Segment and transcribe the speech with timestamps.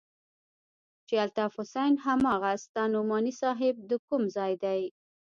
[1.07, 4.81] چې الطاف حسين هماغه ستا نعماني صاحب د کوم ځاى دى.